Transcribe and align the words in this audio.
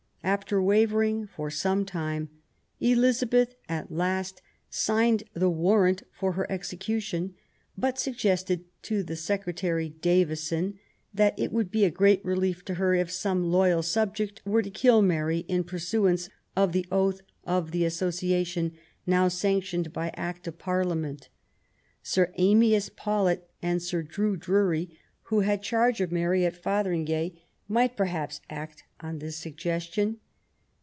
After 0.23 0.61
wavering 0.61 1.25
for 1.25 1.49
some 1.49 1.83
time, 1.83 2.29
Elizabeth 2.79 3.55
at 3.67 3.91
last 3.91 4.43
signed 4.69 5.23
the 5.33 5.49
warrant 5.49 6.03
for 6.11 6.33
her 6.33 6.49
execution, 6.49 7.33
but 7.75 7.97
suggested 7.97 8.65
to 8.83 9.01
the 9.01 9.15
Secretary, 9.15 9.89
Davison, 9.89 10.77
that 11.11 11.37
it 11.39 11.51
would 11.51 11.71
be 11.71 11.85
a 11.85 11.89
great 11.89 12.23
relief 12.23 12.63
to 12.65 12.75
her 12.75 12.93
if 12.93 13.09
some 13.11 13.45
loyal 13.51 13.81
subject 13.81 14.43
were 14.45 14.61
to 14.61 14.69
kill 14.69 15.01
Mary 15.01 15.39
in 15.49 15.63
pursuance 15.63 16.29
of 16.55 16.71
the 16.71 16.85
oath 16.91 17.21
of 17.43 17.71
the 17.71 17.83
association, 17.83 18.73
now 19.07 19.27
sanctioned 19.27 19.91
by 19.91 20.11
Act 20.15 20.45
of 20.47 20.59
Parliament; 20.59 21.29
Sir 22.03 22.31
Amyas 22.37 22.89
Paulet 22.89 23.49
and 23.63 23.81
Sir 23.81 24.03
Drew 24.03 24.37
Drury, 24.37 24.97
who 25.23 25.39
had 25.39 25.63
charge 25.63 25.99
of 25.99 26.11
Mary 26.11 26.45
at 26.45 26.55
Fotheringay, 26.55 27.41
might 27.67 27.95
perhaps 27.95 28.41
act 28.49 28.83
on 28.99 29.19
this 29.19 29.37
suggestion. 29.37 30.17